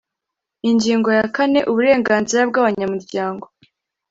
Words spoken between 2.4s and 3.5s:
bw’abanyamuryango